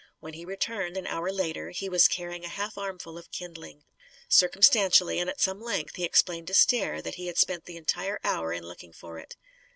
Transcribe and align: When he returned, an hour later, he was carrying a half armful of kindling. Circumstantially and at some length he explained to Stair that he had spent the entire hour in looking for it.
When 0.19 0.33
he 0.33 0.45
returned, 0.45 0.97
an 0.97 1.05
hour 1.05 1.31
later, 1.31 1.69
he 1.69 1.87
was 1.87 2.07
carrying 2.07 2.43
a 2.43 2.47
half 2.47 2.75
armful 2.75 3.19
of 3.19 3.29
kindling. 3.29 3.83
Circumstantially 4.27 5.19
and 5.19 5.29
at 5.29 5.39
some 5.39 5.61
length 5.61 5.95
he 5.97 6.03
explained 6.03 6.47
to 6.47 6.55
Stair 6.55 7.03
that 7.03 7.15
he 7.21 7.27
had 7.27 7.37
spent 7.37 7.65
the 7.65 7.77
entire 7.77 8.19
hour 8.23 8.51
in 8.51 8.63
looking 8.63 8.93
for 8.93 9.19
it. 9.19 9.35